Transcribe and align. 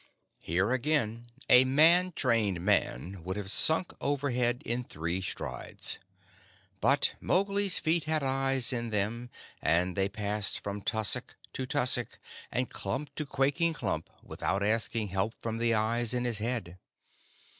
Here, 0.41 0.71
again, 0.71 1.27
a 1.47 1.63
man 1.63 2.13
trained 2.13 2.61
man 2.65 3.23
would 3.23 3.37
have 3.37 3.51
sunk 3.51 3.93
overhead 4.01 4.63
in 4.65 4.83
three 4.83 5.21
strides, 5.21 5.99
but 6.79 7.13
Mowgli's 7.21 7.77
feet 7.77 8.05
had 8.05 8.23
eyes 8.23 8.73
in 8.73 8.89
them, 8.89 9.29
and 9.61 9.95
they 9.95 10.09
passed 10.09 10.55
him 10.57 10.63
from 10.63 10.81
tussock 10.81 11.35
to 11.53 11.67
tussock 11.67 12.17
and 12.51 12.67
clump 12.67 13.13
to 13.13 13.25
quaking 13.27 13.73
clump 13.73 14.09
without 14.23 14.63
asking 14.63 15.09
help 15.09 15.35
from 15.39 15.59
the 15.59 15.75
eyes 15.75 16.15
in 16.15 16.25
his 16.25 16.39
head. 16.39 16.79